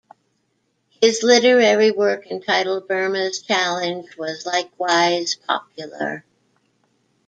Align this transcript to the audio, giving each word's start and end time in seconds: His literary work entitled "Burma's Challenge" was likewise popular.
His 0.99 1.21
literary 1.21 1.91
work 1.91 2.25
entitled 2.31 2.87
"Burma's 2.87 3.39
Challenge" 3.39 4.17
was 4.17 4.47
likewise 4.47 5.35
popular. 5.35 6.25